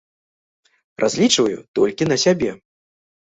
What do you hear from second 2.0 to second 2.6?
на сябе.